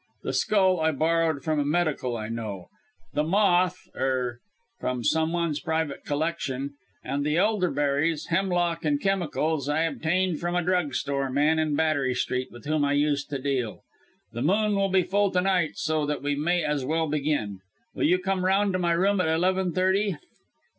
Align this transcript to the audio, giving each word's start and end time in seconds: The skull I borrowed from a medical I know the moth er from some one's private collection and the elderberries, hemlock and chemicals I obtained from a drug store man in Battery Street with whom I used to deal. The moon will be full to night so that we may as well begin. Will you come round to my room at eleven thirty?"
The 0.23 0.33
skull 0.33 0.79
I 0.79 0.91
borrowed 0.93 1.43
from 1.43 1.59
a 1.59 1.63
medical 1.63 2.17
I 2.17 2.27
know 2.27 2.69
the 3.13 3.21
moth 3.23 3.87
er 3.95 4.39
from 4.79 5.03
some 5.03 5.31
one's 5.31 5.59
private 5.59 6.03
collection 6.05 6.71
and 7.03 7.23
the 7.23 7.37
elderberries, 7.37 8.25
hemlock 8.31 8.83
and 8.83 8.99
chemicals 8.99 9.69
I 9.69 9.83
obtained 9.83 10.39
from 10.39 10.55
a 10.55 10.63
drug 10.63 10.95
store 10.95 11.29
man 11.29 11.59
in 11.59 11.75
Battery 11.75 12.15
Street 12.15 12.47
with 12.51 12.65
whom 12.65 12.83
I 12.83 12.93
used 12.93 13.29
to 13.29 13.37
deal. 13.37 13.83
The 14.31 14.41
moon 14.41 14.75
will 14.75 14.89
be 14.89 15.03
full 15.03 15.29
to 15.29 15.41
night 15.41 15.73
so 15.75 16.07
that 16.07 16.23
we 16.23 16.33
may 16.33 16.63
as 16.63 16.83
well 16.83 17.07
begin. 17.07 17.59
Will 17.93 18.07
you 18.07 18.17
come 18.17 18.43
round 18.43 18.73
to 18.73 18.79
my 18.79 18.93
room 18.93 19.21
at 19.21 19.27
eleven 19.27 19.71
thirty?" 19.71 20.17